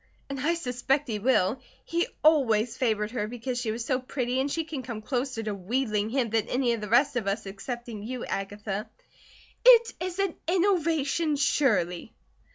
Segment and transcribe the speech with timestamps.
[0.31, 1.61] And I suspect he will.
[1.85, 5.53] He always favoured her because she was so pretty, and she can come closer to
[5.53, 8.89] wheedling him than any of the rest of us excepting you, Agatha."
[9.63, 12.13] "It is an innovation, surely!"